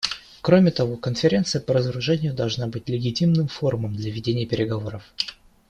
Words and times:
Кроме 0.41 0.71
того, 0.71 0.97
Конференция 0.97 1.61
по 1.61 1.73
разоружению 1.75 2.33
должна 2.33 2.65
быть 2.65 2.89
легитимным 2.89 3.47
форумом 3.47 3.95
для 3.95 4.09
ведения 4.09 4.47
переговоров. 4.47 5.03